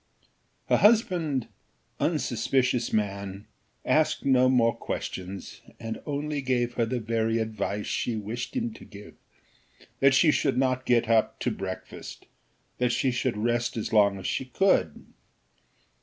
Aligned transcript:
Her 0.67 0.77
husband, 0.77 1.47
unsuspicious 1.99 2.91
man, 2.91 3.45
asked 3.85 4.25
no 4.25 4.49
more 4.49 4.75
questions, 4.75 5.61
and 5.79 6.01
only 6.07 6.41
gave 6.41 6.73
her 6.73 6.87
the 6.87 6.99
very 6.99 7.37
advice 7.37 7.85
she 7.85 8.15
wished 8.15 8.55
him 8.55 8.73
to 8.73 8.83
give, 8.83 9.13
that 9.99 10.15
she 10.15 10.31
should 10.31 10.57
not 10.57 10.87
get 10.87 11.07
up 11.07 11.37
to 11.41 11.51
breakfast 11.51 12.25
that 12.79 12.91
she 12.91 13.11
should 13.11 13.37
rest 13.37 13.77
as 13.77 13.93
long 13.93 14.17
as 14.17 14.25
she 14.25 14.45
could. 14.45 15.05